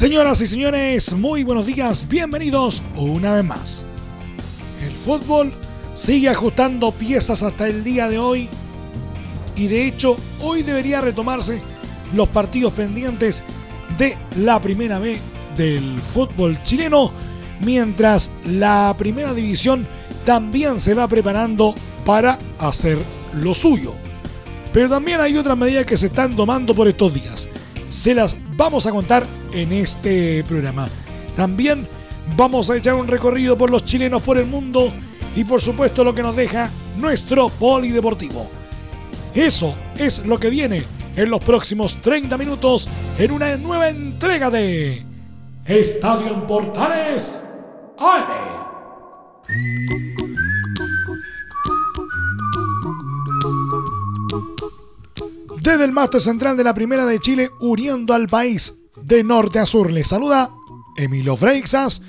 [0.00, 3.84] Señoras y señores, muy buenos días, bienvenidos una vez más.
[4.82, 5.52] El fútbol
[5.92, 8.48] sigue ajustando piezas hasta el día de hoy
[9.56, 11.60] y de hecho hoy debería retomarse
[12.14, 13.44] los partidos pendientes
[13.98, 15.18] de la primera B
[15.58, 17.12] del fútbol chileno,
[17.60, 19.86] mientras la primera división
[20.24, 21.74] también se va preparando
[22.06, 22.96] para hacer
[23.34, 23.92] lo suyo.
[24.72, 27.50] Pero también hay otras medidas que se están tomando por estos días.
[27.90, 29.24] Se las vamos a contar
[29.54, 30.86] en este programa.
[31.34, 31.88] También
[32.36, 34.92] vamos a echar un recorrido por los chilenos por el mundo
[35.34, 38.50] y por supuesto lo que nos deja nuestro polideportivo.
[39.34, 40.82] Eso es lo que viene
[41.16, 42.86] en los próximos 30 minutos
[43.18, 45.06] en una nueva entrega de
[45.64, 47.62] Estadio Portales
[47.98, 48.60] AM.
[55.62, 59.66] Desde el máster central de la Primera de Chile, uniendo al país de norte a
[59.66, 59.92] sur.
[59.92, 60.50] Les saluda
[60.96, 62.00] Emilio Freixas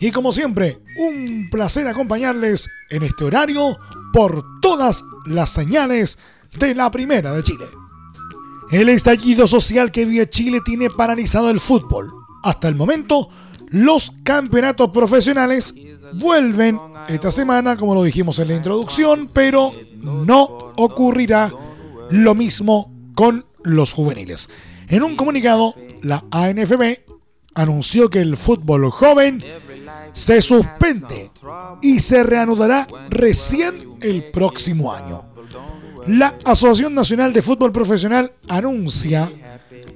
[0.00, 3.76] y como siempre, un placer acompañarles en este horario
[4.10, 6.18] por todas las señales
[6.58, 7.66] de la Primera de Chile.
[8.70, 12.10] El estallido social que vive Chile tiene paralizado el fútbol.
[12.42, 13.28] Hasta el momento,
[13.68, 15.74] los campeonatos profesionales
[16.14, 21.52] vuelven esta semana, como lo dijimos en la introducción, pero no ocurrirá
[22.10, 24.48] lo mismo con los juveniles.
[24.88, 26.98] En un comunicado, la ANFB
[27.54, 29.42] anunció que el fútbol joven
[30.12, 31.30] se suspende
[31.82, 35.24] y se reanudará recién el próximo año.
[36.06, 39.30] La Asociación Nacional de Fútbol Profesional anuncia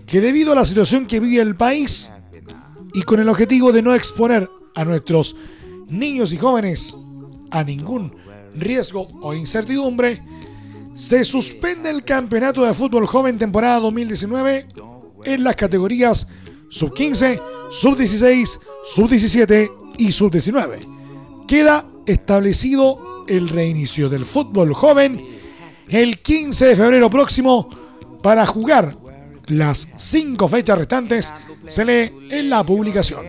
[0.07, 2.11] que debido a la situación que vive el país
[2.95, 5.37] y con el objetivo de no exponer a nuestros
[5.89, 6.97] niños y jóvenes
[7.51, 8.15] a ningún
[8.55, 10.23] riesgo o incertidumbre,
[10.99, 14.67] se suspende el campeonato de fútbol joven temporada 2019
[15.23, 16.27] en las categorías
[16.71, 21.47] sub-15, sub-16, sub-17 y sub-19.
[21.47, 25.25] Queda establecido el reinicio del fútbol joven
[25.89, 27.69] el 15 de febrero próximo
[28.21, 28.99] para jugar
[29.47, 31.33] las cinco fechas restantes,
[31.69, 33.25] se lee en la publicación.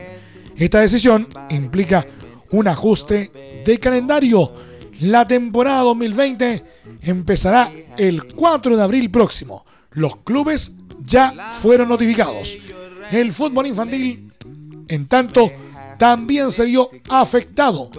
[0.57, 2.05] Esta decisión implica
[2.49, 4.68] un ajuste de calendario.
[5.01, 6.63] La temporada 2020
[7.01, 9.65] empezará el 4 de abril próximo.
[9.91, 12.57] Los clubes ya fueron notificados.
[13.11, 14.29] El fútbol infantil,
[14.87, 15.51] en tanto,
[15.97, 17.89] también se vio afectado.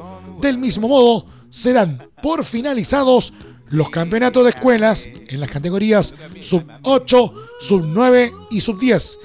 [0.41, 3.33] Del mismo modo, serán por finalizados
[3.69, 9.19] los campeonatos de escuelas en las categorías sub 8, sub 9 y sub 10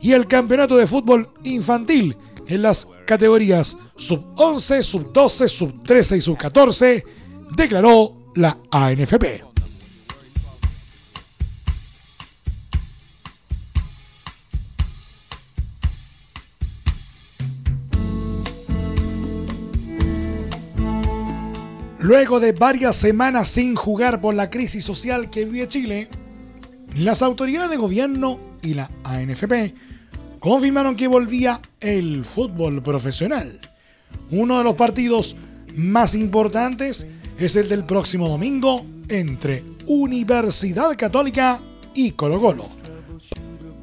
[0.00, 6.16] y el campeonato de fútbol infantil en las categorías sub 11, sub 12, sub 13
[6.16, 7.04] y sub 14,
[7.56, 9.50] declaró la ANFP.
[21.98, 26.08] Luego de varias semanas sin jugar por la crisis social que vive Chile,
[26.96, 29.74] las autoridades de gobierno y la ANFP
[30.40, 33.60] confirmaron que volvía el fútbol profesional.
[34.30, 35.36] Uno de los partidos
[35.76, 37.06] más importantes
[37.40, 41.58] es el del próximo domingo entre Universidad Católica
[41.94, 42.68] y Colo Colo.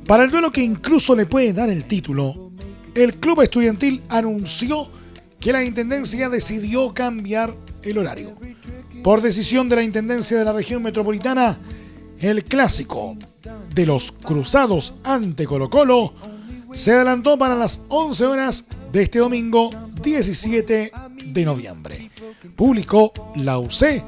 [0.06, 2.52] Para el duelo que incluso le puede dar el título,
[2.94, 4.88] el club estudiantil anunció
[5.40, 8.38] que la Intendencia decidió cambiar el horario.
[9.04, 11.58] Por decisión de la Intendencia de la región metropolitana,
[12.20, 13.18] el clásico
[13.74, 16.14] de los Cruzados ante Colo Colo
[16.74, 19.72] se adelantó para las 11 horas de este domingo
[20.04, 20.92] 17
[21.34, 22.12] de noviembre.
[22.56, 24.04] Publicó la UC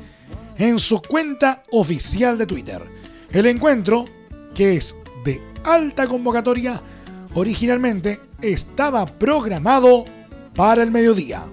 [0.58, 2.84] en su cuenta oficial de Twitter.
[3.32, 4.06] El encuentro,
[4.54, 6.82] que es de alta convocatoria,
[7.36, 10.06] originalmente estaba programado
[10.56, 11.46] para el mediodía.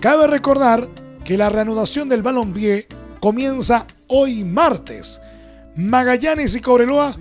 [0.00, 0.88] Cabe recordar
[1.24, 2.86] que la reanudación del balompié
[3.20, 5.20] comienza hoy martes.
[5.76, 7.14] Magallanes y Cobreloa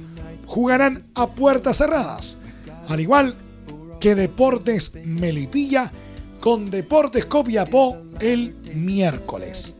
[0.45, 2.37] jugarán a puertas cerradas,
[2.87, 3.35] al igual
[3.99, 5.91] que Deportes Melipilla
[6.39, 9.75] con Deportes Copiapó el miércoles.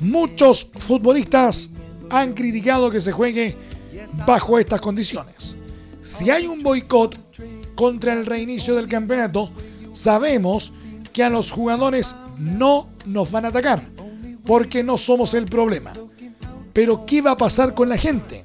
[0.00, 1.70] Muchos futbolistas
[2.08, 3.56] han criticado que se juegue
[4.26, 5.56] bajo estas condiciones.
[6.02, 7.16] Si hay un boicot,
[7.80, 9.50] contra el reinicio del campeonato,
[9.94, 10.70] sabemos
[11.14, 13.80] que a los jugadores no nos van a atacar,
[14.44, 15.94] porque no somos el problema.
[16.74, 18.44] Pero ¿qué va a pasar con la gente?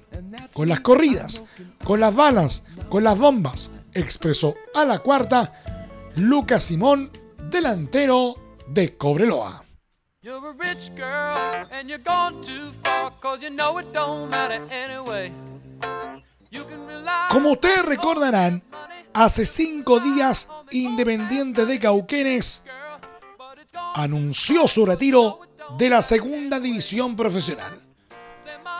[0.53, 1.43] Con las corridas,
[1.83, 5.51] con las balas, con las bombas, expresó a la cuarta
[6.15, 7.11] Lucas Simón,
[7.49, 8.35] delantero
[8.67, 9.63] de Cobreloa.
[17.29, 18.63] Como ustedes recordarán,
[19.13, 22.63] hace cinco días Independiente de Cauquenes
[23.93, 25.41] anunció su retiro
[25.77, 27.81] de la segunda división profesional.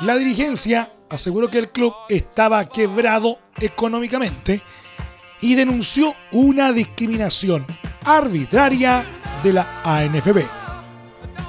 [0.02, 4.62] La dirigencia aseguró que el club estaba quebrado económicamente
[5.42, 7.66] y denunció una discriminación
[8.06, 9.04] arbitraria
[9.44, 10.44] de la ANFB.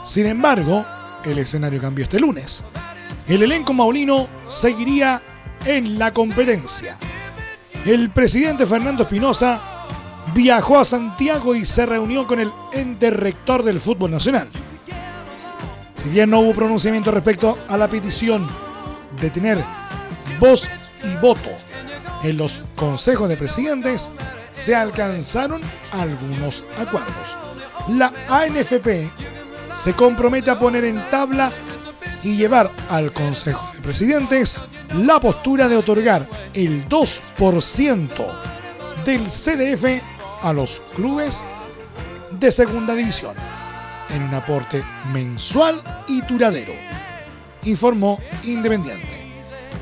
[0.05, 0.85] Sin embargo,
[1.25, 2.65] el escenario cambió este lunes.
[3.27, 5.23] El elenco maulino seguiría
[5.65, 6.97] en la competencia.
[7.85, 9.61] El presidente Fernando Espinosa
[10.35, 14.49] viajó a Santiago y se reunió con el ente rector del fútbol nacional.
[15.95, 18.47] Si bien no hubo pronunciamiento respecto a la petición
[19.21, 19.65] de tener
[20.39, 20.71] voz
[21.03, 21.51] y voto
[22.23, 24.11] en los consejos de presidentes,
[24.57, 25.61] se alcanzaron
[25.93, 27.37] algunos acuerdos.
[27.91, 29.11] La ANFP
[29.73, 31.53] se compromete a poner en tabla
[32.23, 34.63] y llevar al Consejo de Presidentes
[34.95, 38.09] la postura de otorgar el 2%
[39.05, 40.03] del CDF
[40.43, 41.45] a los clubes
[42.31, 43.35] de segunda división
[44.09, 44.83] en un aporte
[45.13, 46.73] mensual y duradero,
[47.65, 49.27] informó Independiente.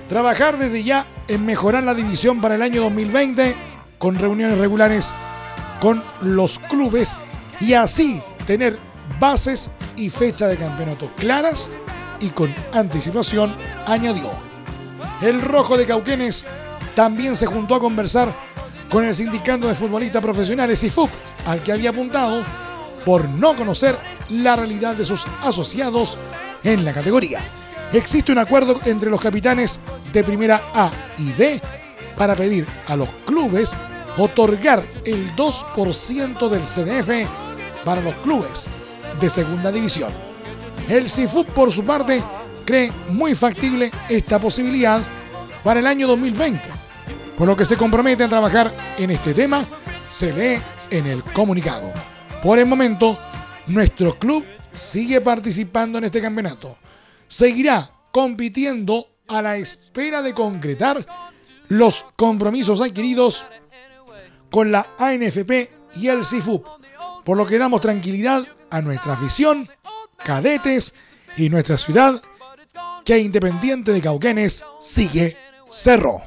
[0.08, 3.73] Trabajar desde ya en mejorar la división para el año 2020
[4.04, 5.14] con reuniones regulares
[5.80, 7.16] con los clubes
[7.58, 8.78] y así tener
[9.18, 11.70] bases y fecha de campeonato claras
[12.20, 13.56] y con anticipación,
[13.86, 14.30] añadió.
[15.22, 16.44] El Rojo de Cauquenes
[16.94, 18.28] también se juntó a conversar
[18.90, 21.08] con el sindicato de futbolistas profesionales IFUP,
[21.46, 22.42] al que había apuntado
[23.06, 23.96] por no conocer
[24.28, 26.18] la realidad de sus asociados
[26.62, 27.40] en la categoría.
[27.90, 29.80] Existe un acuerdo entre los capitanes
[30.12, 31.62] de primera A y B
[32.18, 33.74] para pedir a los clubes
[34.18, 37.28] otorgar el 2% del CDF
[37.84, 38.68] para los clubes
[39.20, 40.12] de segunda división.
[40.88, 42.22] El CIFUP, por su parte,
[42.64, 45.00] cree muy factible esta posibilidad
[45.62, 46.62] para el año 2020,
[47.36, 49.64] por lo que se compromete a trabajar en este tema,
[50.10, 51.90] se lee en el comunicado.
[52.42, 53.18] Por el momento,
[53.66, 56.76] nuestro club sigue participando en este campeonato.
[57.26, 61.04] Seguirá compitiendo a la espera de concretar
[61.68, 63.46] los compromisos adquiridos
[64.54, 66.64] con la ANFP y el CIFUP,
[67.24, 69.68] por lo que damos tranquilidad a nuestra afición,
[70.22, 70.94] cadetes
[71.36, 72.22] y nuestra ciudad,
[73.04, 75.36] que Independiente de Cauquenes sigue
[75.68, 76.22] cerro.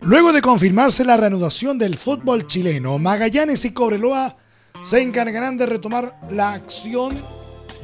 [0.00, 4.36] Luego de confirmarse la reanudación del fútbol chileno, Magallanes y Cobreloa
[4.82, 7.16] se encargarán de retomar la acción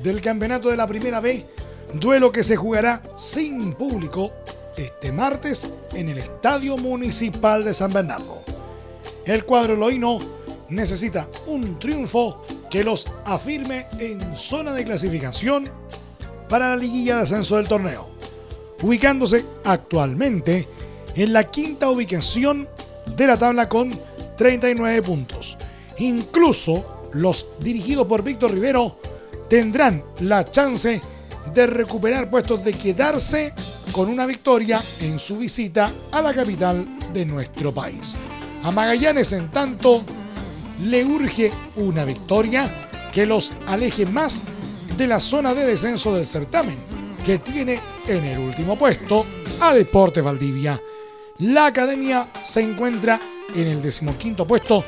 [0.02, 1.46] del campeonato de la Primera B,
[1.94, 4.32] duelo que se jugará sin público
[4.76, 8.42] este martes en el Estadio Municipal de San Bernardo.
[9.24, 10.18] El cuadro loíno
[10.68, 15.68] necesita un triunfo que los afirme en zona de clasificación
[16.48, 18.06] para la liguilla de ascenso del torneo,
[18.82, 20.68] ubicándose actualmente
[21.14, 22.68] en la quinta ubicación
[23.16, 23.98] de la tabla con
[24.36, 25.56] 39 puntos.
[25.98, 28.98] Incluso los dirigidos por Víctor Rivero
[29.48, 31.00] tendrán la chance
[31.52, 33.54] de recuperar puestos de quedarse
[33.92, 38.16] con una victoria en su visita a la capital de nuestro país.
[38.62, 40.02] A Magallanes, en tanto,
[40.82, 44.42] le urge una victoria que los aleje más
[44.96, 46.76] de la zona de descenso del certamen,
[47.24, 49.24] que tiene en el último puesto
[49.60, 50.80] a Deporte Valdivia
[51.38, 53.20] la academia se encuentra
[53.54, 54.84] en el decimoquinto puesto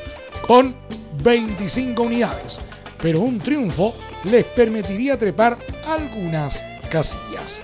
[0.47, 0.75] con
[1.23, 2.61] 25 unidades,
[3.01, 3.95] pero un triunfo
[4.25, 7.61] les permitiría trepar algunas casillas.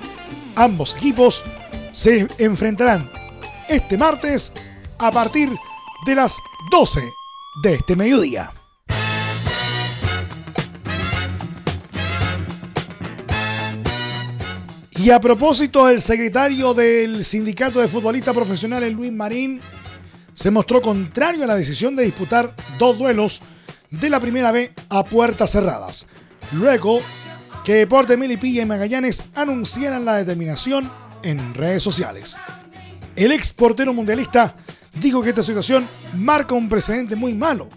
[0.57, 1.45] Ambos equipos
[1.93, 3.11] se enfrentarán
[3.69, 4.53] este martes
[4.99, 5.51] a partir
[6.07, 6.39] de las
[6.71, 7.01] 12
[7.63, 8.53] de este mediodía.
[15.05, 19.61] Y a propósito, el secretario del Sindicato de Futbolistas Profesionales, Luis Marín,
[20.35, 23.41] se mostró contrario a la decisión de disputar dos duelos
[23.91, 26.07] de la primera B a puertas cerradas.
[26.53, 27.01] Luego
[27.65, 30.91] que Deporte Melipilla y Magallanes anunciaran la determinación
[31.23, 32.37] en redes sociales.
[33.17, 34.55] El ex portero mundialista
[35.01, 37.69] dijo que esta situación marca un precedente muy malo.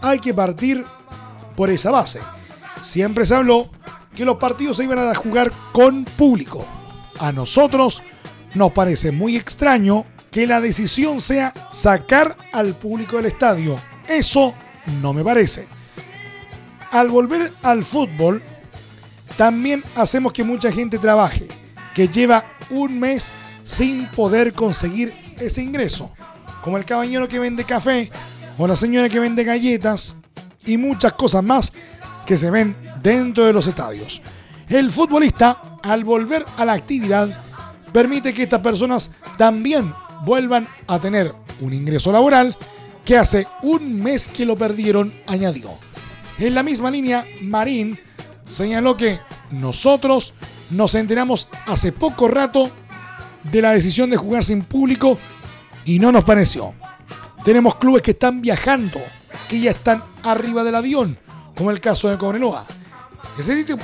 [0.00, 0.84] Hay que partir
[1.54, 2.20] por esa base.
[2.80, 3.70] Siempre se habló
[4.16, 6.66] que los partidos se iban a jugar con público.
[7.18, 8.02] A nosotros
[8.54, 13.80] nos parece muy extraño que la decisión sea sacar al público del estadio.
[14.08, 14.52] Eso
[15.00, 15.64] no me parece.
[16.90, 18.42] Al volver al fútbol,
[19.36, 21.46] también hacemos que mucha gente trabaje,
[21.94, 23.30] que lleva un mes
[23.62, 26.12] sin poder conseguir ese ingreso,
[26.64, 28.10] como el caballero que vende café
[28.58, 30.16] o la señora que vende galletas
[30.66, 31.72] y muchas cosas más
[32.26, 34.20] que se ven dentro de los estadios.
[34.68, 37.28] El futbolista, al volver a la actividad,
[37.92, 42.56] permite que estas personas también vuelvan a tener un ingreso laboral
[43.04, 45.70] que hace un mes que lo perdieron, añadió.
[46.38, 47.98] En la misma línea, Marín
[48.48, 50.34] señaló que nosotros
[50.70, 52.70] nos enteramos hace poco rato
[53.44, 55.18] de la decisión de jugar sin público
[55.84, 56.74] y no nos pareció.
[57.44, 59.00] Tenemos clubes que están viajando,
[59.48, 61.18] que ya están arriba del avión,
[61.54, 62.64] como el caso de Cobreloa.
[63.38, 63.82] Ese tipo,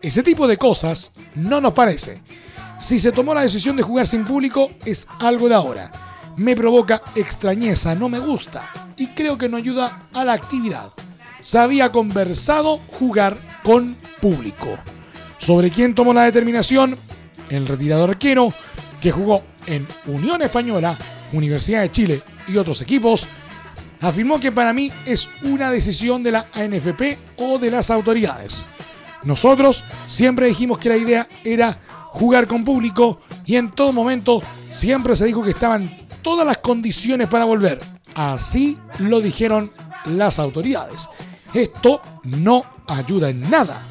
[0.00, 2.22] ese tipo de cosas no nos parece.
[2.80, 5.92] Si se tomó la decisión de jugar sin público, es algo de ahora.
[6.36, 10.90] Me provoca extrañeza, no me gusta y creo que no ayuda a la actividad.
[11.40, 14.78] Se había conversado jugar con público.
[15.38, 16.96] Sobre quién tomó la determinación,
[17.50, 18.52] el retirado arquero,
[19.00, 20.96] que jugó en Unión Española,
[21.32, 23.26] Universidad de Chile y otros equipos,
[24.00, 28.64] afirmó que para mí es una decisión de la ANFP o de las autoridades.
[29.22, 31.78] Nosotros siempre dijimos que la idea era
[32.12, 37.28] jugar con público y en todo momento siempre se dijo que estaban todas las condiciones
[37.28, 37.80] para volver.
[38.14, 39.70] Así lo dijeron
[40.06, 41.08] las autoridades.
[41.54, 43.82] Esto no ayuda en nada.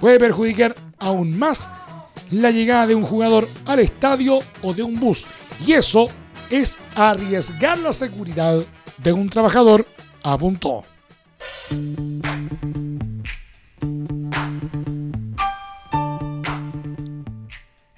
[0.00, 1.68] Puede perjudicar aún más
[2.30, 5.26] la llegada de un jugador al estadio o de un bus.
[5.66, 6.08] Y eso
[6.50, 8.62] es arriesgar la seguridad
[8.98, 9.86] de un trabajador,
[10.22, 10.84] apuntó.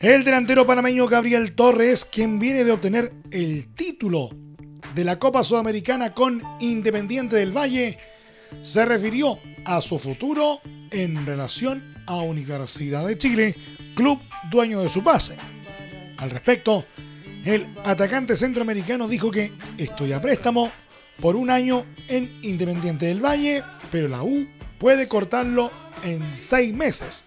[0.06, 4.30] El delantero panameño Gabriel Torres, quien viene de obtener el título
[4.94, 7.98] de la Copa Sudamericana con Independiente del Valle,
[8.62, 10.60] se refirió a su futuro
[10.92, 13.56] en relación a Universidad de Chile,
[13.96, 15.34] club dueño de su pase.
[16.18, 16.84] Al respecto,
[17.44, 20.70] el atacante centroamericano dijo que estoy a préstamo
[21.20, 24.46] por un año en Independiente del Valle, pero la U
[24.78, 25.72] puede cortarlo
[26.04, 27.24] en seis meses.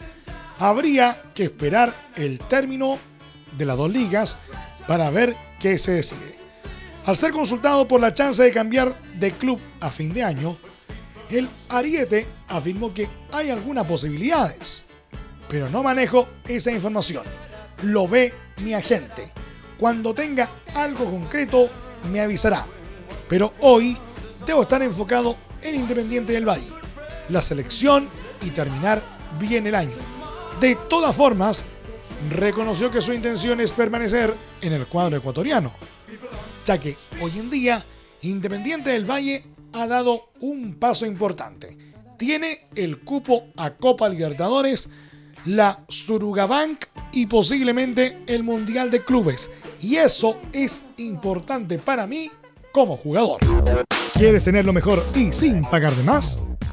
[0.60, 3.00] Habría que esperar el término
[3.58, 4.38] de las dos ligas
[4.88, 6.36] para ver qué se decide.
[7.06, 10.58] Al ser consultado por la chance de cambiar de club a fin de año,
[11.30, 14.86] el Ariete afirmó que hay algunas posibilidades,
[15.48, 17.24] pero no manejo esa información.
[17.84, 19.30] Lo ve mi agente.
[19.78, 21.70] Cuando tenga algo concreto,
[22.12, 22.66] me avisará.
[23.30, 23.98] Pero hoy
[24.46, 26.68] debo estar enfocado en Independiente del Valle,
[27.30, 28.10] la selección
[28.42, 29.02] y terminar
[29.40, 30.19] bien el año.
[30.60, 31.64] De todas formas,
[32.30, 35.72] reconoció que su intención es permanecer en el cuadro ecuatoriano,
[36.66, 37.84] ya que hoy en día
[38.22, 41.78] Independiente del Valle ha dado un paso importante.
[42.18, 44.90] Tiene el cupo a Copa Libertadores,
[45.46, 49.52] la Surugabank y posiblemente el Mundial de Clubes.
[49.82, 52.30] Y eso es importante para mí
[52.74, 53.40] como jugador.
[54.14, 56.40] ¿Quieres tener lo mejor y sin pagar de más?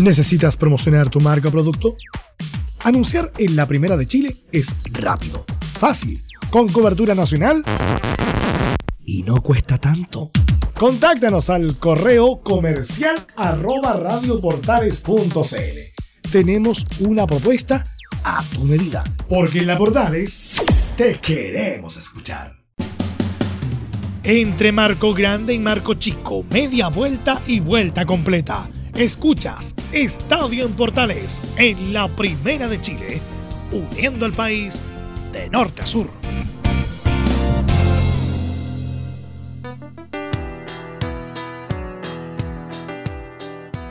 [0.00, 1.94] ¿Necesitas promocionar tu marca o producto?
[2.84, 5.44] Anunciar en la Primera de Chile es rápido,
[5.78, 7.62] fácil, con cobertura nacional
[9.04, 10.30] y no cuesta tanto.
[10.78, 16.30] Contáctanos al correo comercial arroba radioportales.cl.
[16.32, 17.82] Tenemos una propuesta
[18.24, 20.62] a tu medida, porque en la Portales
[20.96, 22.54] te queremos escuchar.
[24.22, 31.40] Entre marco grande y marco chico, media vuelta y vuelta completa Escuchas Estadio en Portales
[31.56, 33.20] en la Primera de Chile,
[33.72, 34.80] uniendo al país
[35.32, 36.08] de norte a sur.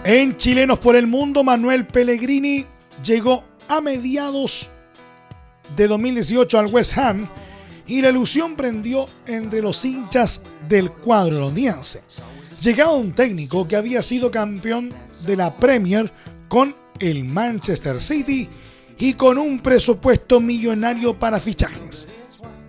[0.04, 2.66] En Chilenos por el Mundo, Manuel Pellegrini
[3.04, 4.72] llegó a mediados
[5.76, 7.30] de 2018 al West Ham
[7.86, 12.02] y la ilusión prendió entre los hinchas del cuadro londinense.
[12.62, 14.94] Llegaba un técnico que había sido campeón
[15.26, 16.12] de la Premier
[16.50, 18.50] con el Manchester City
[18.98, 22.08] y con un presupuesto millonario para fichajes.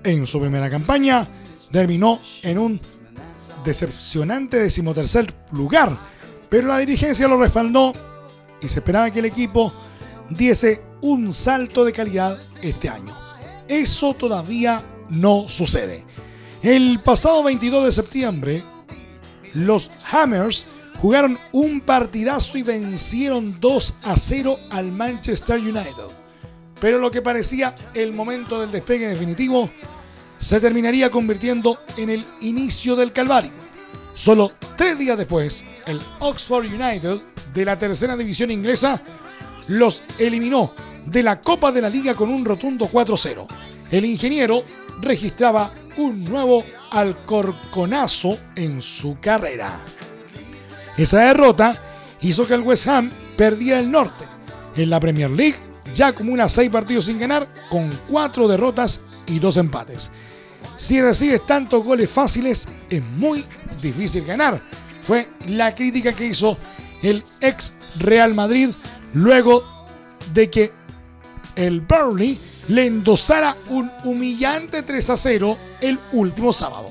[0.04, 1.28] En su primera campaña
[1.72, 2.80] terminó en un
[3.64, 5.98] decepcionante decimotercer lugar,
[6.48, 7.92] pero la dirigencia lo respaldó
[8.62, 9.72] y se esperaba que el equipo
[10.30, 13.16] diese un salto de calidad este año.
[13.66, 16.04] Eso todavía no sucede.
[16.62, 18.62] El pasado 22 de septiembre,
[19.54, 20.66] los Hammers
[21.00, 26.20] jugaron un partidazo y vencieron 2 a 0 al Manchester United.
[26.80, 29.70] Pero lo que parecía el momento del despegue definitivo
[30.38, 33.52] se terminaría convirtiendo en el inicio del Calvario.
[34.14, 37.20] Solo tres días después, el Oxford United
[37.52, 39.02] de la tercera división inglesa
[39.68, 40.72] los eliminó
[41.06, 43.46] de la Copa de la Liga con un rotundo 4-0.
[43.90, 44.64] El ingeniero
[45.00, 49.80] registraba un nuevo alcorconazo en su carrera.
[50.96, 51.80] Esa derrota
[52.20, 54.24] hizo que el West Ham perdiera el norte.
[54.76, 55.56] En la Premier League
[55.94, 60.10] ya acumula seis partidos sin ganar con cuatro derrotas y dos empates.
[60.76, 63.44] Si recibes tantos goles fáciles es muy
[63.80, 64.60] difícil ganar.
[65.02, 66.56] Fue la crítica que hizo
[67.02, 68.70] el ex Real Madrid
[69.14, 69.64] luego
[70.32, 70.72] de que
[71.56, 72.38] el Burnley
[72.70, 76.86] le endosara un humillante 3 a 0 el último sábado.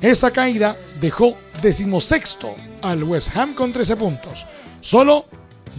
[0.00, 4.44] Esa caída dejó decimosexto al West Ham con 13 puntos,
[4.80, 5.26] solo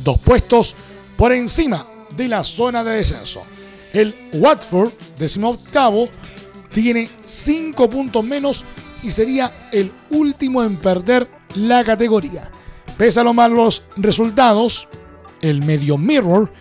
[0.04, 0.76] dos puestos
[1.18, 3.46] por encima de la zona de descenso.
[3.92, 6.08] El Watford, decimoctavo,
[6.70, 8.64] tiene 5 puntos menos
[9.04, 12.50] y sería el último en perder la categoría.
[12.98, 14.88] Pese a los malos resultados,
[15.42, 16.52] el medio Mirror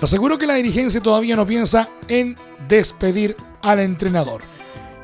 [0.00, 2.36] aseguró que la dirigencia todavía no piensa en
[2.68, 4.42] despedir al entrenador.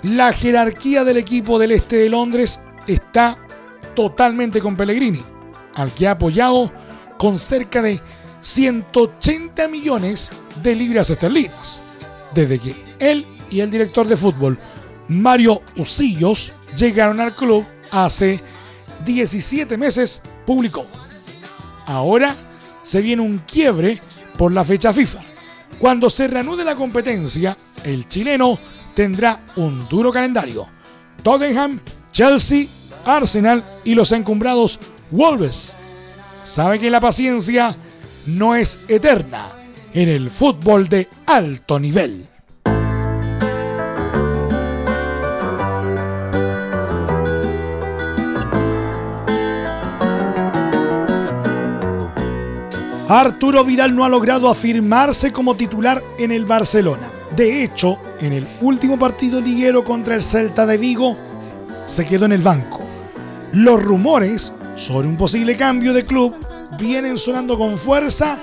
[0.03, 3.38] La jerarquía del equipo del este de Londres está
[3.94, 5.22] totalmente con Pellegrini,
[5.74, 6.72] al que ha apoyado
[7.18, 8.00] con cerca de
[8.40, 11.83] 180 millones de libras esterlinas,
[12.35, 14.59] desde que él y el director de fútbol,
[15.09, 18.40] Mario Usillos, llegaron al club hace
[19.05, 20.87] 17 meses, publicó.
[21.87, 22.35] Ahora
[22.83, 24.00] se viene un quiebre
[24.40, 25.18] por la fecha FIFA.
[25.79, 28.59] Cuando se reanude la competencia, el chileno
[28.94, 30.66] tendrá un duro calendario.
[31.22, 31.79] Tottenham,
[32.11, 32.66] Chelsea,
[33.05, 34.79] Arsenal y los encumbrados
[35.11, 35.76] Wolves.
[36.42, 37.76] Sabe que la paciencia
[38.24, 39.46] no es eterna
[39.92, 42.29] en el fútbol de alto nivel.
[53.12, 57.11] Arturo Vidal no ha logrado afirmarse como titular en el Barcelona.
[57.35, 61.18] De hecho, en el último partido liguero contra el Celta de Vigo,
[61.83, 62.79] se quedó en el banco.
[63.53, 66.37] Los rumores sobre un posible cambio de club
[66.79, 68.38] vienen sonando con fuerza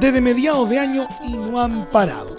[0.00, 2.38] desde mediados de año y no han parado.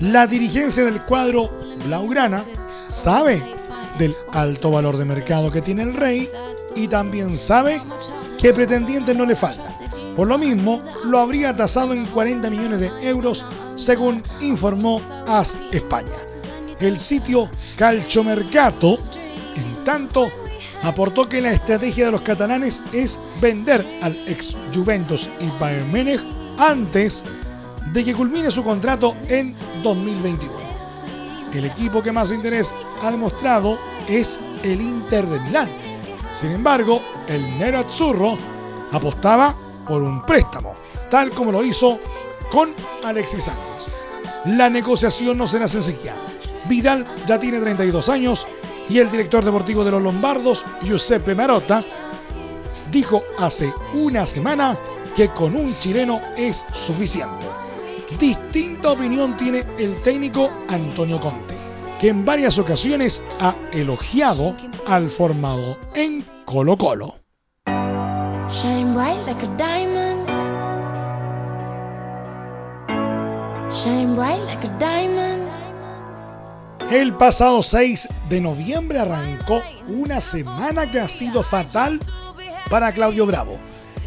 [0.00, 1.50] La dirigencia del cuadro
[1.84, 2.42] Blaugrana
[2.88, 3.42] sabe
[3.98, 6.26] del alto valor de mercado que tiene el Rey
[6.74, 7.82] y también sabe
[8.38, 9.74] que pretendientes no le faltan.
[10.16, 13.46] Por lo mismo, lo habría tasado en 40 millones de euros,
[13.76, 16.16] según informó AS España.
[16.80, 18.96] El sitio Calchomercato,
[19.56, 20.30] en tanto,
[20.82, 27.24] aportó que la estrategia de los catalanes es vender al ex Juventus y Bayern antes
[27.92, 30.54] de que culmine su contrato en 2021.
[31.52, 35.68] El equipo que más interés ha demostrado es el Inter de Milán.
[36.32, 38.38] Sin embargo, el Nero Azzurro
[38.92, 39.56] apostaba
[39.90, 40.76] por un préstamo,
[41.10, 41.98] tal como lo hizo
[42.52, 42.70] con
[43.02, 43.90] Alexis Sánchez.
[44.44, 46.14] La negociación no será sencilla.
[46.68, 48.46] Vidal ya tiene 32 años
[48.88, 51.84] y el director deportivo de los Lombardos, Giuseppe Marotta,
[52.92, 54.78] dijo hace una semana
[55.16, 57.46] que con un chileno es suficiente.
[58.16, 61.56] Distinta opinión tiene el técnico Antonio Conte,
[62.00, 64.54] que en varias ocasiones ha elogiado
[64.86, 67.19] al formado en Colo Colo.
[68.50, 70.26] Shine bright like a diamond.
[73.72, 75.48] Shine bright like a diamond.
[76.90, 82.00] El pasado 6 de noviembre arrancó una semana que ha sido fatal
[82.68, 83.56] para Claudio Bravo.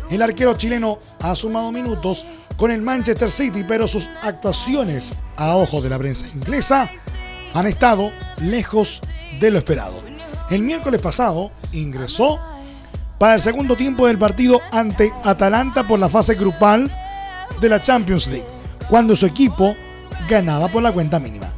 [0.09, 2.25] El arquero chileno ha sumado minutos
[2.57, 6.91] con el Manchester City, pero sus actuaciones a ojos de la prensa inglesa
[7.53, 9.01] han estado lejos
[9.39, 10.03] de lo esperado.
[10.49, 12.41] El miércoles pasado ingresó
[13.17, 16.91] para el segundo tiempo del partido ante Atalanta por la fase grupal
[17.61, 18.45] de la Champions League,
[18.89, 19.75] cuando su equipo
[20.27, 21.49] ganaba por la cuenta mínima.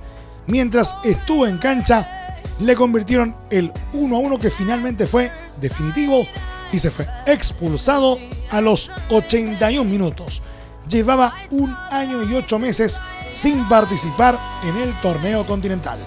[0.48, 6.26] Mientras estuvo en cancha, le convirtieron el 1 a 1 que finalmente fue definitivo
[6.72, 8.18] y se fue expulsado
[8.52, 10.42] a los 81 minutos.
[10.88, 15.98] Llevaba un año y ocho meses sin participar en el torneo continental.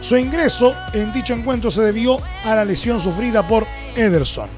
[0.00, 4.48] Su ingreso en dicho encuentro se debió a la lesión sufrida por Ederson,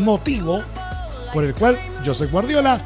[0.00, 0.62] motivo
[1.32, 2.80] por el cual Josep Guardiola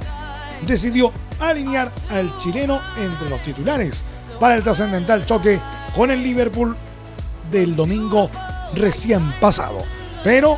[0.66, 4.04] decidió alinear al chileno entre los titulares
[4.38, 5.60] para el trascendental choque
[5.94, 6.76] con el Liverpool
[7.50, 8.30] del domingo
[8.74, 9.82] recién pasado.
[10.22, 10.56] Pero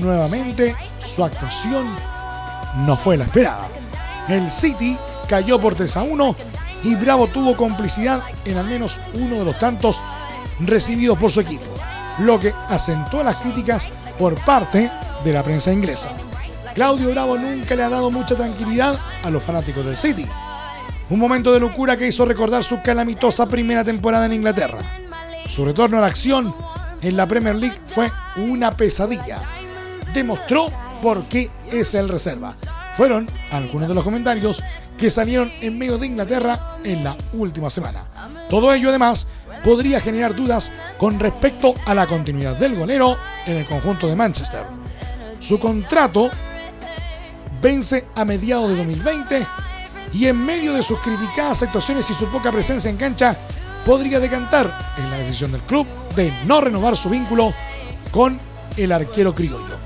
[0.00, 1.86] nuevamente su actuación
[2.84, 3.68] no fue la esperada.
[4.28, 4.96] El City
[5.28, 6.36] cayó por 3 a 1
[6.84, 10.02] y Bravo tuvo complicidad en al menos uno de los tantos
[10.60, 11.66] recibidos por su equipo,
[12.20, 14.90] lo que acentuó las críticas por parte
[15.26, 16.10] de la prensa inglesa.
[16.72, 20.24] Claudio Bravo nunca le ha dado mucha tranquilidad a los fanáticos del City.
[21.10, 24.78] Un momento de locura que hizo recordar su calamitosa primera temporada en Inglaterra.
[25.48, 26.54] Su retorno a la acción
[27.02, 29.40] en la Premier League fue una pesadilla.
[30.14, 30.68] Demostró
[31.02, 32.54] por qué es el reserva.
[32.92, 34.62] Fueron algunos de los comentarios
[34.96, 38.04] que salieron en medio de Inglaterra en la última semana.
[38.48, 39.26] Todo ello además
[39.64, 44.85] podría generar dudas con respecto a la continuidad del golero en el conjunto de Manchester.
[45.40, 46.30] Su contrato
[47.60, 49.46] vence a mediados de 2020
[50.12, 53.36] y en medio de sus criticadas actuaciones y su poca presencia en cancha,
[53.84, 57.52] podría decantar en la decisión del club de no renovar su vínculo
[58.10, 58.38] con
[58.76, 59.76] el arquero criollo.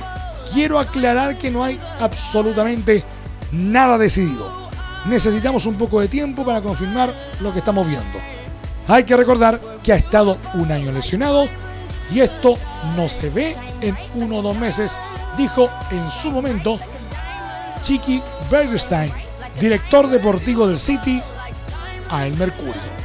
[0.53, 3.05] Quiero aclarar que no hay absolutamente
[3.53, 4.71] nada decidido.
[5.07, 8.19] Necesitamos un poco de tiempo para confirmar lo que estamos viendo.
[8.89, 11.49] Hay que recordar que ha estado un año lesionado
[12.13, 12.57] y esto
[12.97, 14.99] no se ve en uno o dos meses,
[15.37, 16.79] dijo en su momento
[17.83, 19.13] Chiqui Bergstein,
[19.59, 21.23] director deportivo del City,
[22.11, 23.01] a El Mercurio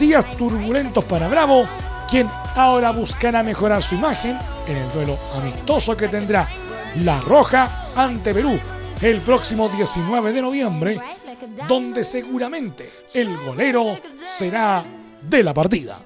[0.00, 1.68] días turbulentos para Bravo,
[2.08, 4.36] quien ahora buscará mejorar su imagen
[4.66, 6.48] en el duelo amistoso que tendrá
[7.04, 8.58] La Roja ante Perú
[9.02, 10.98] el próximo 19 de noviembre,
[11.68, 14.82] donde seguramente el golero será
[15.22, 15.98] de la partida.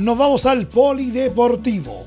[0.00, 2.06] Nos vamos al polideportivo.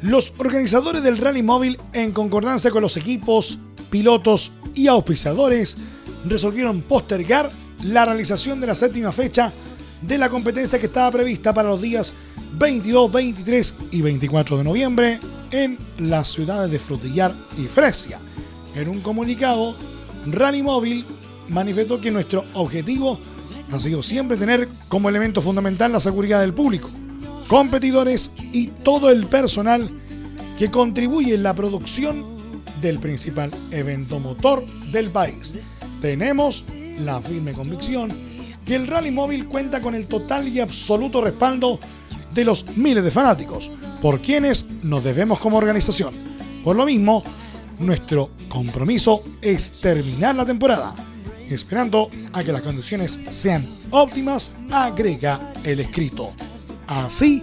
[0.00, 3.58] Los organizadores del rally móvil, en concordancia con los equipos,
[3.90, 5.76] pilotos y auspiciadores,
[6.24, 7.50] resolvieron postergar
[7.84, 9.52] la realización de la séptima fecha
[10.00, 12.14] de la competencia que estaba prevista para los días
[12.54, 15.20] 22, 23 y 24 de noviembre
[15.50, 18.18] en las ciudades de Frutillar y Fresia.
[18.74, 19.76] En un comunicado,
[20.24, 21.04] Rally Móvil
[21.50, 23.20] manifestó que nuestro objetivo
[23.72, 26.88] ha sido siempre tener como elemento fundamental la seguridad del público
[27.48, 29.88] competidores y todo el personal
[30.58, 32.24] que contribuye en la producción
[32.80, 35.54] del principal evento motor del país.
[36.00, 36.64] Tenemos
[37.04, 38.10] la firme convicción
[38.64, 41.78] que el Rally Móvil cuenta con el total y absoluto respaldo
[42.32, 43.70] de los miles de fanáticos,
[44.02, 46.12] por quienes nos debemos como organización.
[46.64, 47.22] Por lo mismo,
[47.78, 50.94] nuestro compromiso es terminar la temporada,
[51.48, 56.32] esperando a que las condiciones sean óptimas, agrega el escrito.
[56.86, 57.42] Así,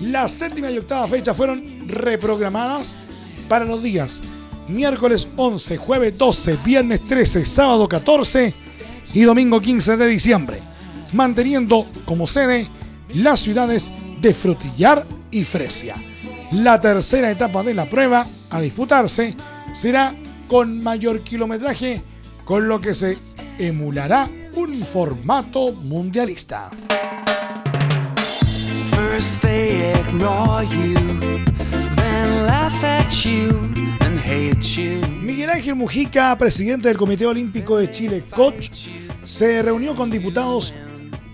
[0.00, 2.96] la séptima y octava fecha fueron reprogramadas
[3.48, 4.20] para los días
[4.68, 8.54] miércoles 11, jueves 12, viernes 13, sábado 14
[9.14, 10.60] y domingo 15 de diciembre,
[11.12, 12.68] manteniendo como sede
[13.14, 15.94] las ciudades de Frutillar y Fresia.
[16.52, 19.34] La tercera etapa de la prueba a disputarse
[19.72, 20.14] será
[20.46, 22.02] con mayor kilometraje,
[22.44, 23.16] con lo que se
[23.58, 26.70] emulará un formato mundialista.
[35.20, 38.70] Miguel Ángel Mujica, presidente del Comité Olímpico de Chile, coach,
[39.24, 40.72] se reunió con diputados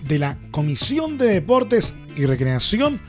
[0.01, 2.99] de la Comisión de Deportes y Recreación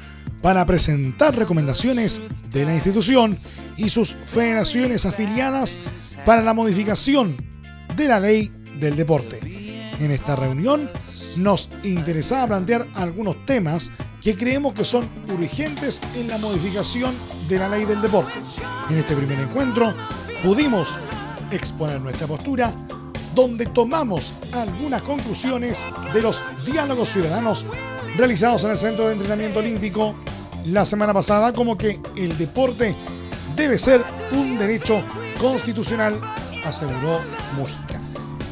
[0.43, 3.39] para presentar recomendaciones de la institución
[3.79, 5.79] y sus federaciones afiliadas
[6.27, 7.35] para la modificación
[7.97, 9.41] de la ley del deporte.
[10.01, 10.91] En esta reunión
[11.37, 13.91] nos interesaba plantear algunos temas
[14.23, 17.15] que creemos que son urgentes en la modificación
[17.49, 18.33] de la ley del deporte.
[18.91, 19.95] En este primer encuentro
[20.43, 20.99] pudimos
[21.51, 22.73] exponer nuestra postura
[23.35, 27.67] donde tomamos algunas conclusiones de los diálogos ciudadanos
[28.17, 30.17] realizados en el Centro de Entrenamiento Olímpico
[30.67, 32.97] la semana pasada como que el deporte
[33.55, 35.03] debe ser un derecho
[35.39, 36.19] constitucional,
[36.65, 37.21] aseguró
[37.57, 37.96] Mujica.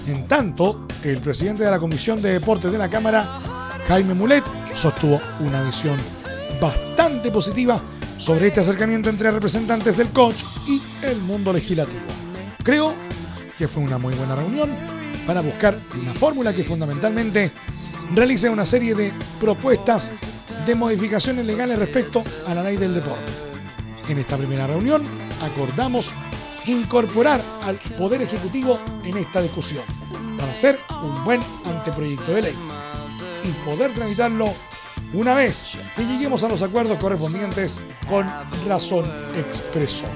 [0.06, 3.24] En tanto, el presidente de la Comisión de Deportes de la Cámara,
[3.88, 5.98] Jaime Mulet, sostuvo una visión
[6.60, 7.80] bastante positiva
[8.18, 12.02] sobre este acercamiento entre representantes del coach y el mundo legislativo.
[12.62, 12.94] Creo
[13.56, 14.70] que fue una muy buena reunión
[15.26, 17.50] para buscar una fórmula que fundamentalmente
[18.14, 20.12] realice una serie de propuestas
[20.66, 23.32] de modificaciones legales respecto a la ley del deporte.
[24.08, 25.02] En esta primera reunión
[25.40, 26.12] acordamos
[26.66, 29.85] incorporar al Poder Ejecutivo en esta discusión
[30.38, 32.55] para hacer un buen anteproyecto de ley
[33.42, 34.53] y poder tramitarlo
[35.12, 38.27] una vez que lleguemos a los acuerdos correspondientes con
[38.66, 39.05] razón
[39.37, 40.07] expreso.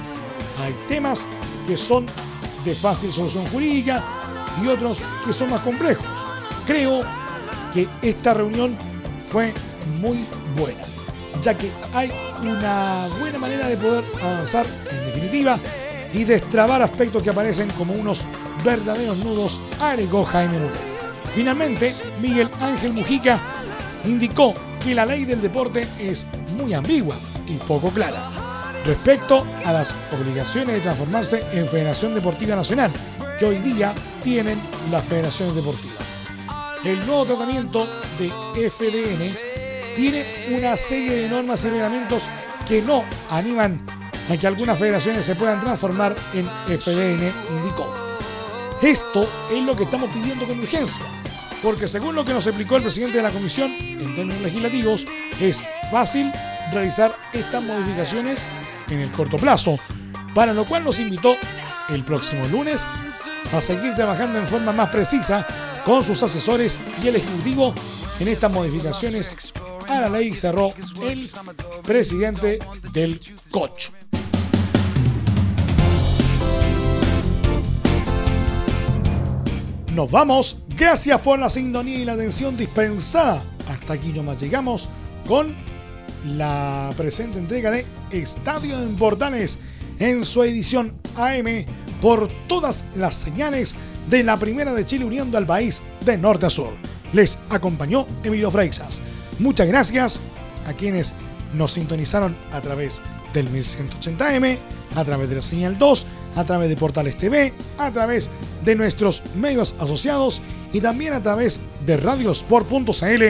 [0.61, 1.27] Hay temas
[1.67, 2.07] que son
[2.65, 4.03] de fácil solución jurídica
[4.63, 6.05] y otros que son más complejos.
[6.67, 7.03] Creo
[7.73, 8.77] que esta reunión
[9.31, 9.53] fue
[10.01, 10.25] muy
[10.57, 10.83] buena,
[11.43, 12.11] ya que hay
[12.43, 15.59] una buena manera de poder avanzar en definitiva
[16.13, 18.25] y destrabar aspectos que aparecen como unos
[18.65, 20.81] verdaderos nudos, agregó Jaime Mulet.
[21.35, 23.39] Finalmente, Miguel Ángel Mujica
[24.05, 27.17] indicó que la ley del deporte es muy ambigua
[27.47, 28.31] y poco clara
[28.85, 32.91] respecto a las obligaciones de transformarse en Federación Deportiva Nacional,
[33.39, 34.59] que hoy día tienen
[34.91, 35.99] las federaciones deportivas.
[36.85, 37.87] El nuevo tratamiento
[38.19, 39.37] de FDN
[39.95, 40.25] tiene
[40.57, 42.23] una serie de normas y reglamentos
[42.67, 43.85] que no animan
[44.29, 46.47] a que algunas federaciones se puedan transformar en
[46.79, 47.93] FDN, indicó.
[48.83, 51.05] Esto es lo que estamos pidiendo con urgencia,
[51.63, 55.05] porque según lo que nos explicó el presidente de la comisión en términos legislativos,
[55.41, 56.31] es fácil
[56.73, 58.47] realizar estas modificaciones
[58.89, 59.79] en el corto plazo,
[60.35, 61.35] para lo cual nos invitó
[61.89, 62.87] el próximo lunes
[63.53, 65.47] a seguir trabajando en forma más precisa
[65.85, 67.75] con sus asesores y el Ejecutivo
[68.21, 69.53] en estas modificaciones
[69.89, 71.29] a la ley cerró el
[71.83, 72.59] presidente
[72.93, 74.08] del COCH.
[79.99, 80.59] Nos vamos.
[80.77, 83.43] Gracias por la sintonía y la atención dispensada.
[83.69, 84.89] Hasta aquí nomás llegamos
[85.27, 85.57] con
[86.25, 89.59] la presente entrega de Estadio en Portales
[89.99, 91.67] en su edición AM
[92.01, 93.75] por todas las señales
[94.09, 96.75] de la Primera de Chile uniendo al país de norte a sur.
[97.13, 99.01] Les acompañó Emilio Freixas.
[99.41, 100.21] Muchas gracias
[100.69, 101.13] a quienes
[101.55, 103.03] nos sintonizaron a través
[103.35, 104.59] del 1180M,
[104.95, 106.07] a través de la señal 2,
[106.37, 108.31] a través de Portales TV, a través
[108.65, 110.41] de nuestros medios asociados
[110.73, 113.25] y también a través de radiosport.cl,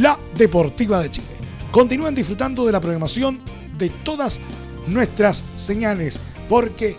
[0.00, 1.26] la Deportiva de Chile.
[1.70, 3.40] Continúen disfrutando de la programación
[3.78, 4.40] de todas
[4.86, 6.94] nuestras señales, porque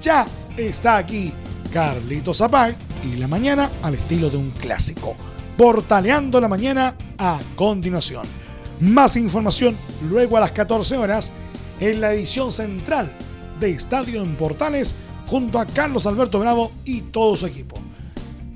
[0.00, 0.26] ya
[0.56, 1.32] está aquí
[1.72, 5.16] Carlito Zapag y la mañana al estilo de un clásico.
[5.56, 8.26] Portaleando la mañana a continuación.
[8.80, 9.76] Más información
[10.08, 11.32] luego a las 14 horas
[11.80, 13.10] en la edición central
[13.60, 14.94] de Estadio en Portales
[15.28, 17.76] junto a Carlos Alberto Bravo y todo su equipo.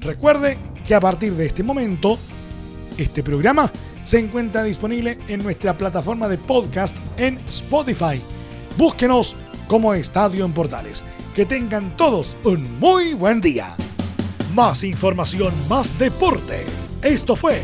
[0.01, 2.19] Recuerde que a partir de este momento,
[2.99, 3.71] este programa
[4.03, 8.21] se encuentra disponible en nuestra plataforma de podcast en Spotify.
[8.77, 9.37] Búsquenos
[9.69, 11.05] como Estadio en Portales.
[11.35, 13.75] Que tengan todos un muy buen día.
[14.55, 16.65] Más información, más deporte.
[17.03, 17.63] Esto fue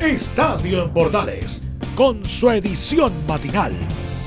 [0.00, 1.60] Estadio en Portales,
[1.94, 3.74] con su edición matinal.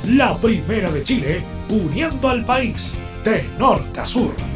[0.08, 4.53] La primera de Chile, uniendo al país de norte a sur.